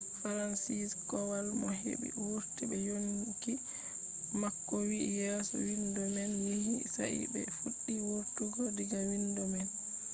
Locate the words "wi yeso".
4.89-5.55